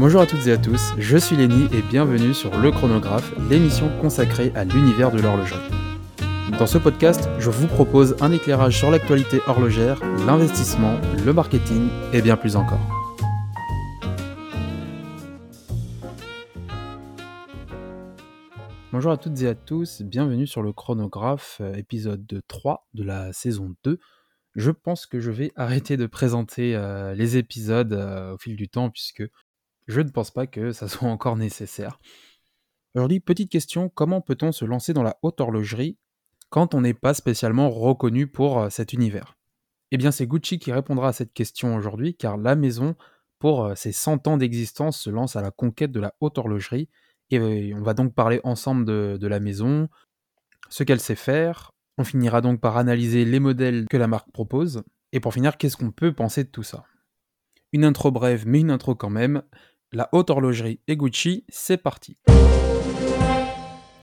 [0.00, 3.90] Bonjour à toutes et à tous, je suis Lenny et bienvenue sur Le Chronographe, l'émission
[4.00, 5.60] consacrée à l'univers de l'horlogerie.
[6.58, 12.22] Dans ce podcast, je vous propose un éclairage sur l'actualité horlogère, l'investissement, le marketing et
[12.22, 12.80] bien plus encore.
[18.92, 23.74] Bonjour à toutes et à tous, bienvenue sur le chronographe, épisode 3 de la saison
[23.84, 23.98] 2.
[24.54, 28.70] Je pense que je vais arrêter de présenter euh, les épisodes euh, au fil du
[28.70, 29.24] temps puisque
[29.90, 31.98] je ne pense pas que ça soit encore nécessaire.
[32.94, 35.98] Aujourd'hui, petite question, comment peut-on se lancer dans la haute horlogerie
[36.48, 39.36] quand on n'est pas spécialement reconnu pour cet univers?
[39.92, 42.96] Eh bien, c'est Gucci qui répondra à cette question aujourd'hui car la maison,
[43.38, 46.88] pour ses 100 ans d'existence, se lance à la conquête de la haute horlogerie
[47.30, 49.88] et on va donc parler ensemble de, la maison,
[50.68, 51.72] ce qu'elle sait faire.
[51.96, 54.82] On finira donc par analyser les modèles que la marque propose.
[55.12, 56.84] Et pour finir, qu'est-ce qu'on peut penser de tout ça?
[57.72, 59.42] Une intro brève, mais une intro quand même.
[59.92, 62.16] La haute horlogerie et Gucci, c'est parti.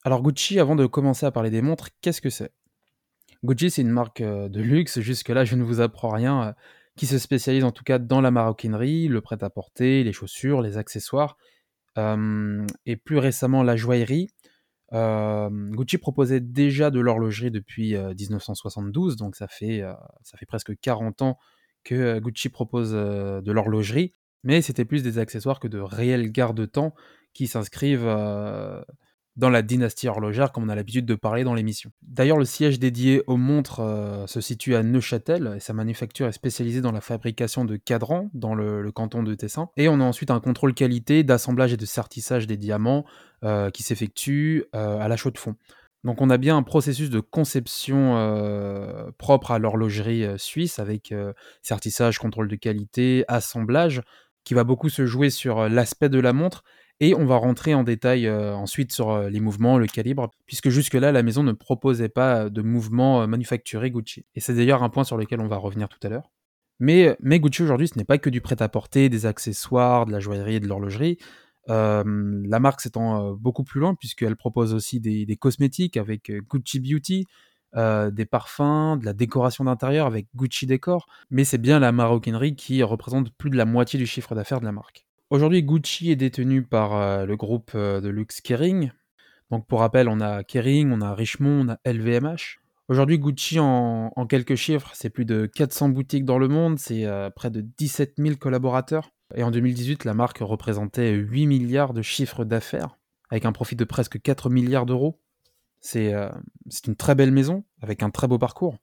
[0.04, 2.52] Alors Gucci, avant de commencer à parler des montres, qu'est-ce que c'est?
[3.46, 6.52] Gucci, c'est une marque euh, de luxe, jusque-là je ne vous apprends rien, euh,
[6.98, 11.38] qui se spécialise en tout cas dans la maroquinerie, le prêt-à-porter, les chaussures, les accessoires,
[12.86, 14.30] et plus récemment la joaillerie.
[14.92, 19.84] Gucci proposait déjà de l'horlogerie depuis 1972, donc ça fait,
[20.22, 21.38] ça fait presque 40 ans
[21.84, 26.94] que Gucci propose de l'horlogerie, mais c'était plus des accessoires que de réels garde-temps
[27.34, 28.08] qui s'inscrivent
[29.38, 31.92] dans la dynastie horlogère, comme on a l'habitude de parler dans l'émission.
[32.02, 36.32] D'ailleurs, le siège dédié aux montres euh, se situe à Neuchâtel, et sa manufacture est
[36.32, 39.70] spécialisée dans la fabrication de cadrans dans le, canton de Tessin.
[39.78, 43.06] Et on a ensuite un contrôle qualité, d'assemblage et de sertissage des diamants
[43.44, 45.56] euh, qui s'effectue euh, à la chaux de fond.
[46.04, 48.14] Donc on a bien un processus de conception
[49.18, 51.14] propre à l'horlogerie suisse, avec
[51.62, 54.02] sertissage, contrôle de qualité, assemblage,
[54.48, 56.64] qui va beaucoup se jouer sur l'aspect de la montre,
[57.02, 60.70] et on va rentrer en détail euh, ensuite sur euh, les mouvements, le calibre, puisque
[60.70, 64.26] jusque-là, la maison ne proposait pas de mouvements euh, manufacturés Gucci.
[64.36, 66.32] Et c'est d'ailleurs un point sur lequel on va revenir tout à l'heure.
[66.80, 70.56] Mais, mais Gucci aujourd'hui, ce n'est pas que du prêt-à-porter, des accessoires, de la joaillerie
[70.56, 71.18] et de l'horlogerie.
[71.68, 77.26] la marque s'étend beaucoup plus loin, puisqu'elle propose aussi des, cosmétiques avec Gucci Beauty,
[77.76, 82.82] des parfums, de la décoration d'intérieur avec Gucci Décor, mais c'est bien la maroquinerie qui
[82.82, 85.08] représente plus de la moitié du chiffre d'affaires de la marque.
[85.30, 88.92] Aujourd'hui, Gucci est détenu par euh, le groupe euh, de luxe Kering.
[89.52, 92.60] Donc, pour rappel, on a Kering, on a Richemont, on a LVMH.
[92.88, 97.30] Aujourd'hui, Gucci, en, quelques chiffres, c'est plus de 400 boutiques dans le monde, c'est euh,
[97.30, 99.10] près de 17 000 collaborateurs.
[99.36, 102.98] Et en 2018, la marque représentait 8 milliards de chiffres d'affaires,
[103.30, 105.20] avec un profit de presque 4 milliards d'euros.
[105.80, 106.14] C'est
[106.88, 108.78] une très belle maison, avec un très beau parcours.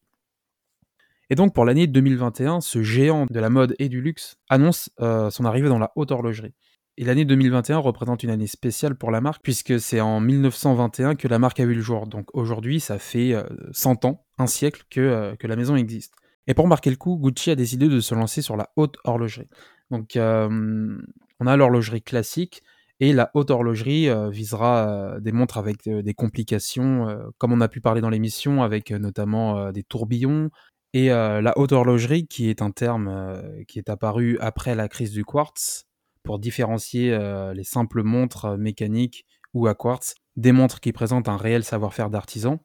[1.31, 5.31] Et donc pour l'année 2021, ce géant de la mode et du luxe annonce euh,
[5.31, 6.55] son arrivée dans la haute horlogerie.
[6.97, 11.27] Et l'année 2021 représente une année spéciale pour la marque, puisque c'est en 1921 que
[11.27, 12.07] la marque a vu le jour.
[12.07, 13.35] Donc aujourd'hui, ça fait
[13.73, 16.15] 100 euh, ans, un siècle que, euh, que la maison existe.
[16.47, 19.49] Et pour marquer le coup, Gucci a décidé de se lancer sur la haute horlogerie.
[19.91, 22.63] Donc on a l'horlogerie classique,
[23.07, 28.01] et la haute horlogerie visera des montres avec des complications, comme on a pu parler
[28.01, 30.49] dans l'émission, avec notamment des tourbillons,
[30.95, 35.23] et la haute horlogerie, qui est un terme qui est apparu après la crise du
[35.23, 35.85] quartz,
[36.23, 37.19] pour différencier
[37.55, 42.59] les simples montres mécaniques ou à quartz des montres qui présentent un réel savoir-faire d'artisan.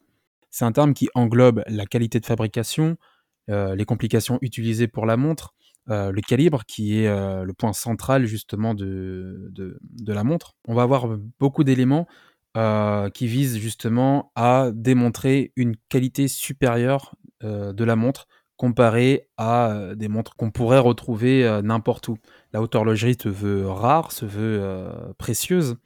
[0.51, 2.95] C'est un terme qui englobe la qualité de fabrication,
[3.49, 5.53] les complications utilisées pour la montre,
[5.89, 9.51] le calibre qui est le point central justement de,
[10.07, 10.55] la montre.
[10.67, 11.07] On va avoir
[11.39, 12.07] beaucoup d'éléments
[12.55, 18.27] qui visent justement à démontrer une qualité supérieure euh, de la montre
[18.57, 22.17] comparé à euh, des montres qu'on pourrait retrouver euh, n'importe où.
[22.51, 24.61] La haute horlogerie se veut rare, se veut
[25.17, 25.77] précieuse,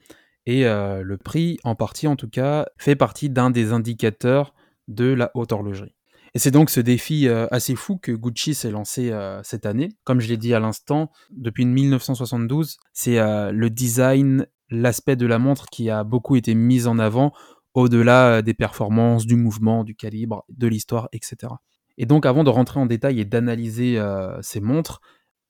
[0.46, 4.54] et le prix, en partie en tout cas, fait partie d'un des indicateurs
[4.88, 5.93] de la haute horlogerie.
[6.34, 9.12] Et c'est donc ce défi assez fou que Gucci s'est lancé
[9.44, 9.90] cette année.
[10.02, 13.18] Comme je l'ai dit à l'instant, depuis 1972, c'est
[13.52, 17.32] le design, l'aspect de la montre qui a beaucoup été mis en avant
[17.74, 21.52] au-delà euh, des performances, du mouvement, du calibre, de l'histoire, etc.
[21.98, 25.00] Et donc avant de rentrer en détail et d'analyser euh, ces montres,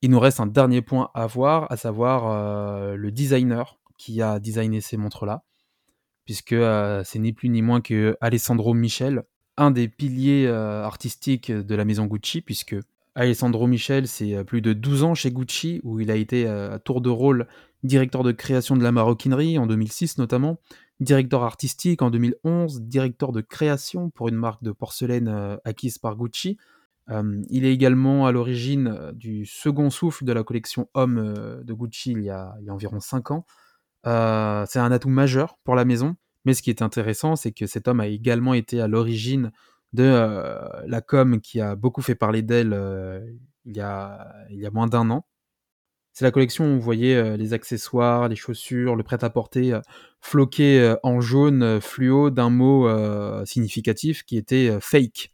[0.03, 4.41] il nous reste un dernier point à voir, à savoir euh, le designer qui a
[4.41, 5.45] designé ces montres-là,
[6.25, 6.57] puisque
[7.05, 9.23] c'est ni plus ni moins que Alessandro Michel,
[9.57, 12.77] un des piliers artistiques de la maison Gucci, puisque
[13.15, 17.01] Alessandro Michel, c'est plus de 12 ans chez Gucci, où il a été à tour
[17.01, 17.47] de rôle
[17.85, 20.59] directeur de création de la maroquinerie en 2006 notamment,
[21.01, 26.17] directeur artistique en 2011, directeur de création pour une marque de porcelaine euh, acquise par
[26.17, 26.59] Gucci,
[27.51, 32.23] il est également à l'origine du second souffle de la collection Homme de Gucci il
[32.23, 33.45] y a, il y a environ 5 ans.
[34.05, 37.89] c'est un atout majeur pour la maison, mais ce qui est intéressant, c'est que cet
[37.89, 39.53] homme a également été à l'origine
[39.93, 40.03] de
[40.87, 42.77] la com qui a beaucoup fait parler d'elle
[43.65, 45.27] il, y a, il y a moins d'un an.
[46.13, 49.81] C'est la collection où vous voyez les accessoires, les chaussures, le prêt-à-porter
[50.21, 52.89] floqué en jaune fluo d'un mot
[53.45, 55.31] significatif qui était fake,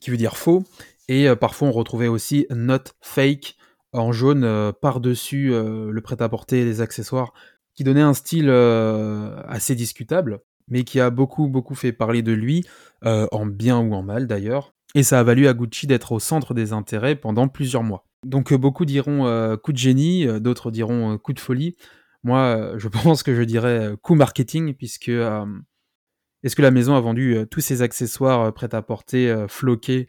[0.00, 0.64] qui veut dire faux.
[1.08, 3.56] Et parfois on retrouvait aussi not fake
[3.92, 7.32] en jaune par-dessus le prêt-à-porter les accessoires,
[7.74, 12.66] qui donnait un style assez discutable, mais qui a beaucoup beaucoup fait parler de lui,
[13.02, 14.74] en bien ou en mal d'ailleurs.
[14.94, 18.06] Et ça a valu à Gucci d'être au centre des intérêts pendant plusieurs mois.
[18.24, 21.76] Donc euh, beaucoup diront euh, coup de génie, euh, d'autres diront coup de folie.
[22.22, 27.38] Moi, je pense que je dirais coup marketing, puisque est-ce que la maison a vendu
[27.50, 30.06] tous ces accessoires prêts à porter, floqués,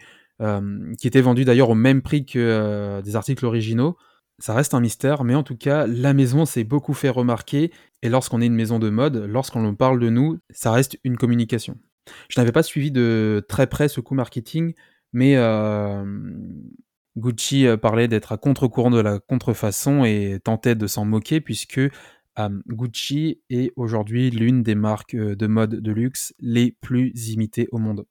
[0.97, 3.97] qui étaient vendus d'ailleurs au même prix que des articles originaux?
[4.39, 7.71] Ça reste un mystère, mais en tout cas, la maison s'est beaucoup fait remarquer,
[8.01, 11.77] et lorsqu'on est une maison de mode, lorsqu'on parle de nous, ça reste une communication.
[12.29, 14.73] Je n'avais pas suivi de très près ce coup marketing,
[15.13, 15.35] mais
[17.17, 21.81] Gucci euh, parlait d'être à contre-courant de la contrefaçon et tentait de s'en moquer puisque
[22.67, 27.77] Gucci est aujourd'hui l'une des marques euh, de mode de luxe les plus imitées au
[27.77, 28.05] monde.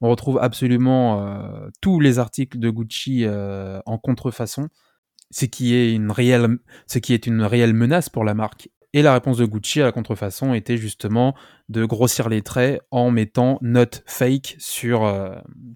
[0.00, 4.68] On retrouve absolument euh, tous les articles de Gucci en contrefaçon,
[5.30, 8.68] ce qui, est une réelle, menace pour la marque.
[8.94, 11.34] Et la réponse de Gucci à la contrefaçon était justement
[11.68, 15.06] de grossir les traits en mettant note fake sur,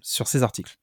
[0.01, 0.77] sur ces articles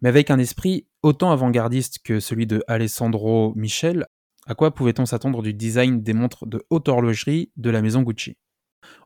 [0.00, 4.06] mais avec un esprit autant avant-gardiste que celui de Alessandro Michel,
[4.46, 8.36] à quoi pouvait-on s'attendre du design des montres de haute horlogerie de la maison Gucci?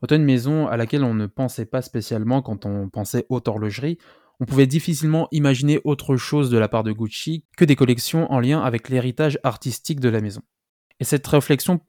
[0.02, 3.98] Autant une maison à laquelle on ne pensait pas spécialement quand on pensait haute horlogerie,
[4.40, 8.40] on pouvait difficilement imaginer autre chose de la part de Gucci que des collections en
[8.40, 10.40] lien avec l'héritage artistique de la maison.
[10.98, 11.80] Et cette réflexion,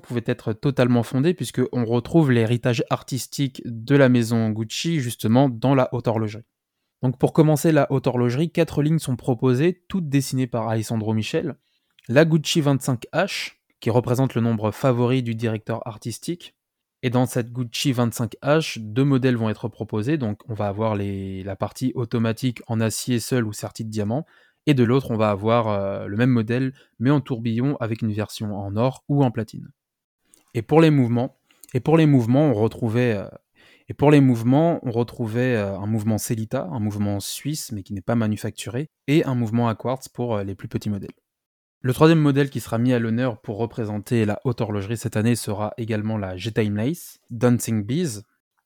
[0.00, 5.88] pouvait être totalement fondée puisqu'on retrouve l'héritage artistique de la maison Gucci justement dans la
[5.92, 6.44] haute horlogerie.
[7.02, 11.56] Donc pour commencer la haute horlogerie, quatre lignes sont proposées, toutes dessinées par Alessandro Michel.
[12.08, 16.55] La Gucci 25H, qui représente le nombre favori du directeur artistique.
[17.06, 20.18] Et dans cette Gucci 25H, deux modèles vont être proposés.
[20.18, 24.26] Donc on va avoir la partie automatique en acier seul ou sertie de diamant.
[24.66, 28.10] Et de l'autre, on va avoir euh, le même modèle, mais en tourbillon avec une
[28.10, 29.70] version en or ou en platine.
[30.52, 31.36] Et pour les mouvements,
[32.48, 33.28] on retrouvait euh,
[35.62, 39.68] euh, un mouvement Celita, un mouvement suisse mais qui n'est pas manufacturé, et un mouvement
[39.68, 41.14] à quartz pour les plus petits modèles.
[41.86, 45.36] Le troisième modèle qui sera mis à l'honneur pour représenter la haute horlogerie cette année
[45.36, 48.22] sera également la G-Timeless Dancing Bees,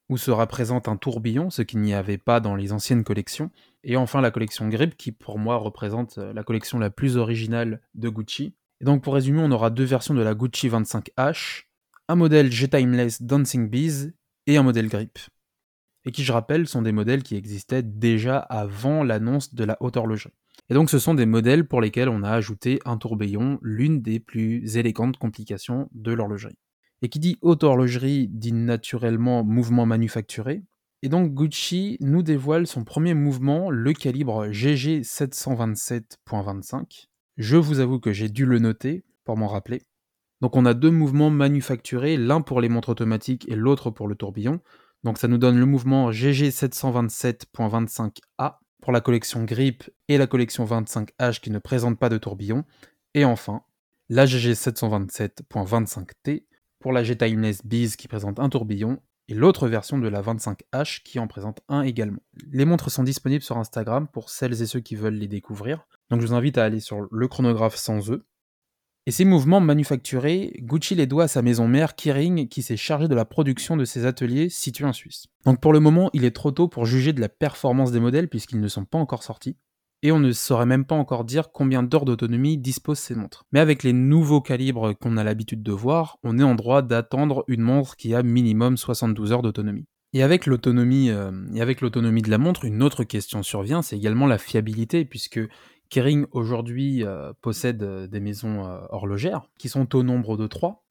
[0.08, 3.50] où sera présente un tourbillon, ce qu'il n'y avait pas dans les anciennes collections,
[3.84, 7.82] et enfin la collection Grip qui pour moi représente euh, la collection la plus originale
[7.94, 8.54] de Gucci.
[8.80, 11.64] Et donc pour résumer, on aura deux versions de la Gucci 25H,
[12.08, 14.14] un modèle G-Timeless Dancing Bees
[14.46, 15.18] et un modèle grip.
[16.06, 19.98] Et qui, je rappelle, sont des modèles qui existaient déjà avant l'annonce de la haute
[19.98, 20.32] horlogerie.
[20.70, 24.20] Et donc ce sont des modèles pour lesquels on a ajouté un tourbillon, l'une des
[24.20, 26.58] plus élégantes complications de l'horlogerie.
[27.02, 30.62] Et qui dit haute horlogerie dit naturellement mouvement manufacturé.
[31.02, 37.08] Et donc Gucci nous dévoile son premier mouvement, le calibre GG 727.25.
[37.36, 39.82] Je vous avoue que j'ai dû le noter pour m'en rappeler.
[40.40, 44.14] Donc on a deux mouvements manufacturés, l'un pour les montres automatiques et l'autre pour le
[44.14, 44.60] tourbillon.
[45.02, 51.40] Donc ça nous donne le mouvement GG727.25A pour la collection Grip et la collection 25H
[51.40, 52.64] qui ne présente pas de tourbillon.
[53.14, 53.62] Et enfin,
[54.08, 56.44] la GG727.25T
[56.78, 61.20] pour la G-Timeless Bees qui présente un tourbillon et l'autre version de la 25H qui
[61.20, 62.22] en présente un également.
[62.50, 65.86] Les montres sont disponibles sur Instagram pour celles et ceux qui veulent les découvrir.
[66.10, 68.26] Donc je vous invite à aller sur le chronographe sans eux
[69.06, 73.08] et ces mouvements manufacturés, Gucci les doit à sa maison mère Kering qui s'est chargée
[73.08, 75.26] de la production de ses ateliers situés en Suisse.
[75.46, 78.28] Donc pour le moment, il est trop tôt pour juger de la performance des modèles
[78.28, 79.56] puisqu'ils ne sont pas encore sortis.
[80.02, 83.44] Et on ne saurait même pas encore dire combien d'heures d'autonomie disposent ces montres.
[83.52, 87.44] Mais avec les nouveaux calibres qu'on a l'habitude de voir, on est en droit d'attendre
[87.48, 89.86] une montre qui a minimum 72 heures d'autonomie.
[90.12, 93.96] Et avec l'autonomie, euh, et avec l'autonomie de la montre, une autre question survient, c'est
[93.96, 95.40] également la fiabilité, puisque
[95.90, 100.84] Kering aujourd'hui euh, possède euh, des maisons euh, horlogères qui sont au nombre de trois.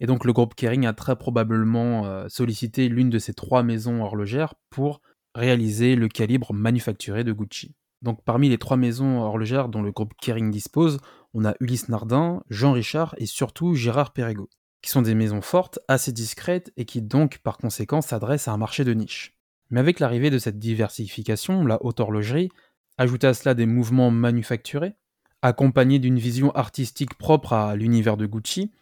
[0.00, 4.52] Et donc le groupe Kering a très probablement sollicité l'une de ces trois maisons horlogères
[4.68, 5.00] pour
[5.34, 7.74] réaliser le calibre manufacturé de Gucci.
[8.02, 10.98] Donc parmi les trois maisons horlogères dont le groupe Kering dispose,
[11.32, 14.50] on a Ulysse Nardin, Jean Richard et surtout Gérard Perregaux,
[14.82, 18.58] qui sont des maisons fortes, assez discrètes et qui donc par conséquent s'adressent à un
[18.58, 19.34] marché de niche.
[19.70, 22.50] Mais avec l'arrivée de cette diversification, la haute horlogerie
[22.98, 24.94] Ajoutez à cela des mouvements manufacturés,
[25.42, 28.72] accompagnés d'une vision artistique propre à l'univers de Gucci,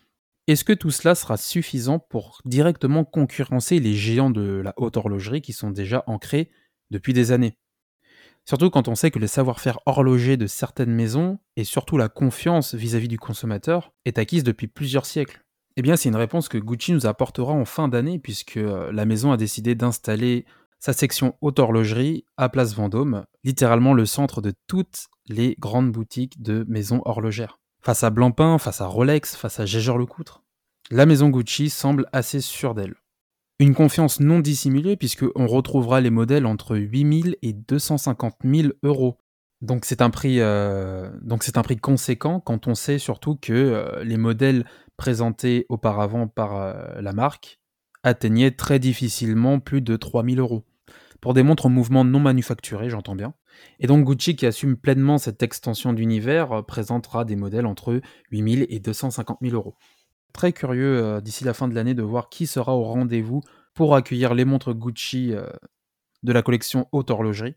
[0.47, 5.41] est-ce que tout cela sera suffisant pour directement concurrencer les géants de la haute horlogerie
[5.41, 6.51] qui sont déjà ancrés
[6.91, 7.57] depuis des années?
[8.45, 12.75] Surtout quand on sait que le savoir-faire horloger de certaines maisons, et surtout la confiance
[12.75, 15.43] vis-à-vis du consommateur, est acquise depuis plusieurs siècles.
[15.77, 19.07] Eh bien, c'est une réponse que Gucci nous apportera en fin d'année, puisque euh, la
[19.07, 20.45] maison a décidé d'installer
[20.85, 26.43] sa section haute horlogerie à Place Vendôme, littéralement le centre de toutes les grandes boutiques
[26.43, 27.59] de maisons horlogères.
[27.81, 30.43] Face à Blancpain, face à Rolex, face à Gégeur-Lecoutre,
[30.91, 32.97] la maison Gucci semble assez sûre d'elle.
[33.59, 39.17] Une confiance non dissimulée puisqu'on retrouvera les modèles entre 8000 et 250 000 euros.
[39.63, 41.09] Donc c'est un prix, euh,
[41.55, 44.67] un prix conséquent quand on sait surtout que euh, les modèles
[44.99, 47.59] présentés auparavant par euh, la marque
[48.03, 50.63] atteignaient très difficilement plus de 3000 euros
[51.25, 53.33] pour des montres en mouvement non manufacturées, j'entends bien.
[53.81, 58.67] Et donc Gucci, qui assume pleinement cette extension d'univers, euh, présentera des modèles entre 8000
[58.69, 59.75] et 250 000 euros.
[60.35, 63.41] Très curieux euh, d'ici la fin de l'année de voir qui sera au rendez-vous
[63.73, 65.47] pour accueillir les montres Gucci euh,
[66.25, 67.55] de la collection haute horlogerie.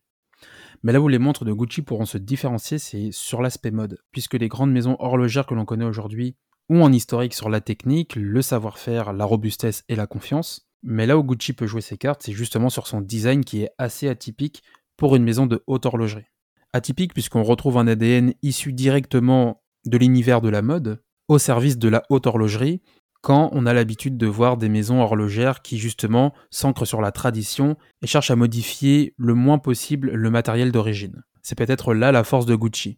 [0.81, 4.35] Mais là où les montres de Gucci pourront se différencier, c'est sur l'aspect mode, puisque
[4.35, 6.37] les grandes maisons horlogères que l'on connaît aujourd'hui
[6.69, 10.66] ont un historique sur la technique, le savoir-faire, la robustesse et la confiance.
[10.89, 13.71] Mais là où Gucci peut jouer ses cartes, c'est justement sur son design qui est
[13.77, 14.63] assez atypique
[14.95, 16.31] pour une maison de haute horlogerie.
[16.71, 21.89] Atypique puisqu'on retrouve un ADN issu directement de l'univers de la mode au service de
[21.89, 22.81] la haute horlogerie
[23.19, 27.75] quand on a l'habitude de voir des maisons horlogères qui justement s'ancrent sur la tradition
[28.01, 31.21] et cherchent à modifier le moins possible le matériel d'origine.
[31.41, 32.97] C'est peut-être là la force de Gucci.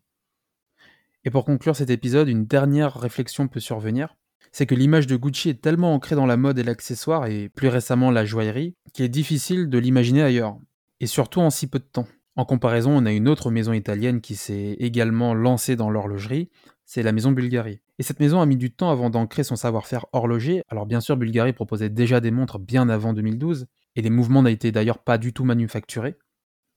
[1.23, 4.15] Et pour conclure cet épisode, une dernière réflexion peut survenir
[4.51, 7.67] c'est que l'image de Gucci est tellement ancrée dans la mode et l'accessoire, et plus
[7.67, 10.57] récemment la joaillerie, qu'il est difficile de l'imaginer ailleurs.
[10.99, 12.07] Et surtout en si peu de temps.
[12.35, 16.49] En comparaison, on a une autre maison italienne qui s'est également lancée dans l'horlogerie,
[16.85, 17.81] c'est la maison Bulgari.
[17.99, 20.63] Et cette maison a mis du temps avant d'ancrer son savoir-faire horloger.
[20.69, 24.71] Alors bien sûr, Bulgari proposait déjà des montres bien avant 2012, et les mouvements n'étaient
[24.71, 26.15] d'ailleurs pas du tout manufacturés.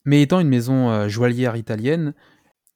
[0.04, 2.12] Mais étant une maison euh, joaillière italienne,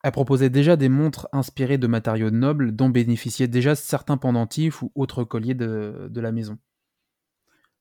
[0.07, 4.93] elle proposait déjà des montres inspirées de matériaux nobles dont bénéficiaient déjà certains pendentifs ou
[4.95, 6.59] autres colliers de, la maison.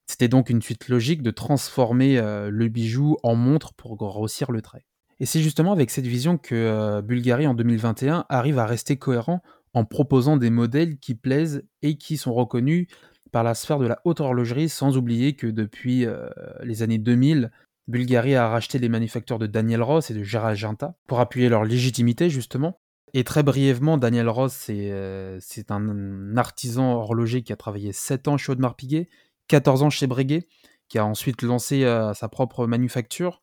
[0.08, 4.64] C'était donc une suite logique de transformer euh, le bijou en montre pour grossir le
[4.64, 4.88] trait.
[5.20, 9.44] Et c'est justement avec cette vision que euh, Bulgari en 2021 arrive à rester cohérent
[9.76, 12.88] en proposant des modèles qui plaisent et qui sont reconnus
[13.32, 16.28] par la sphère de la haute horlogerie, sans oublier que depuis euh,
[16.64, 17.52] les années 2000,
[17.88, 21.64] Bulgarie a racheté les manufactures de Daniel Ross et de Gérald Ginta pour appuyer leur
[21.64, 22.80] légitimité justement.
[23.14, 25.40] Et très brièvement, Daniel Ross, c'est euh,
[25.70, 29.08] un artisan horloger qui a travaillé 7 ans chez Audemars Piguet,
[29.48, 30.48] 14 ans chez Breguet,
[30.90, 33.42] qui a ensuite lancé euh, sa propre manufacture.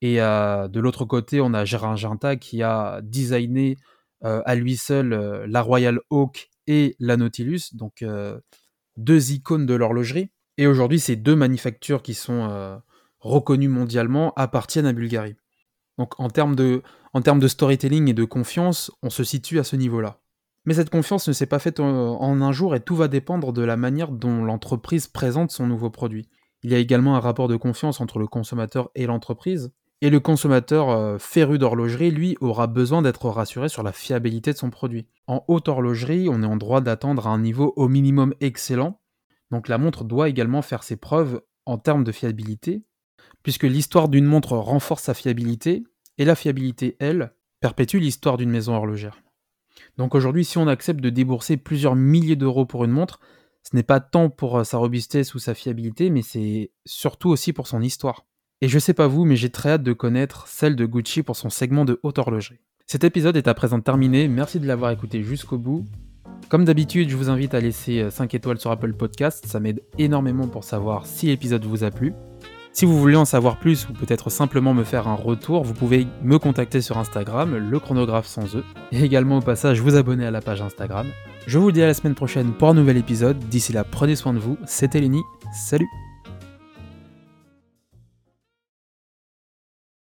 [0.00, 3.76] Et euh, de l'autre côté, on a Gérard Ginta qui a designé
[4.24, 5.08] à lui seul
[5.48, 8.04] la Royal Oak et la Nautilus, donc
[8.96, 10.30] deux icônes de l'horlogerie.
[10.58, 12.80] Et aujourd'hui, ces deux manufactures qui sont
[13.22, 15.36] reconnus mondialement appartiennent à Bulgarie.
[15.98, 16.82] Donc en termes, de,
[17.48, 20.20] storytelling et de confiance, on se situe à ce niveau-là.
[20.64, 23.62] Mais cette confiance ne s'est pas faite en un jour et tout va dépendre de
[23.62, 26.28] la manière dont l'entreprise présente son nouveau produit.
[26.62, 29.72] Il y a également un rapport de confiance entre le consommateur et l'entreprise.
[30.00, 34.58] Et le consommateur euh, féru d'horlogerie, lui, aura besoin d'être rassuré sur la fiabilité de
[34.58, 35.06] son produit.
[35.28, 39.00] En haute horlogerie, on est en droit d'attendre un niveau au minimum excellent.
[39.52, 42.84] Donc la montre doit également faire ses preuves en termes de fiabilité,
[43.42, 45.84] puisque l'histoire d'une montre renforce sa fiabilité,
[46.18, 49.22] et la fiabilité, elle, perpétue l'histoire d'une maison horlogère.
[49.96, 53.20] Donc aujourd'hui, si on accepte de débourser plusieurs milliers d'euros pour une montre,
[53.62, 57.52] ce n'est pas tant pour euh, sa robustesse ou sa fiabilité, mais c'est surtout aussi
[57.52, 58.26] pour son histoire.
[58.60, 61.36] Et je sais pas vous, mais j'ai très hâte de connaître celle de Gucci pour
[61.36, 62.60] son segment de haute horlogerie.
[62.86, 65.84] Cet épisode est à présent terminé, merci de l'avoir écouté jusqu'au bout.
[66.48, 69.82] Comme d'habitude, je vous invite à laisser 5 euh, étoiles sur Apple Podcast, ça m'aide
[69.98, 72.12] énormément pour savoir si l'épisode vous a plu.
[72.72, 76.06] Si vous voulez en savoir plus ou peut-être simplement me faire un retour, vous pouvez
[76.22, 80.30] me contacter sur Instagram, le chronographe sans eux, et également au passage vous abonner à
[80.30, 81.06] la page Instagram.
[81.46, 83.38] Je vous dis à la semaine prochaine pour un nouvel épisode.
[83.38, 84.56] D'ici là, prenez soin de vous.
[84.64, 85.22] C'était Lenny.
[85.52, 85.88] Salut